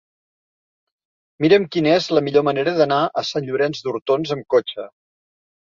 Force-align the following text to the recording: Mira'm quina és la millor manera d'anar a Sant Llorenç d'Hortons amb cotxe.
Mira'm 1.45 1.67
quina 1.75 1.93
és 1.99 2.09
la 2.19 2.25
millor 2.29 2.47
manera 2.49 2.75
d'anar 2.81 2.99
a 3.23 3.27
Sant 3.35 3.49
Llorenç 3.51 3.87
d'Hortons 3.87 4.37
amb 4.39 4.51
cotxe. 4.57 4.93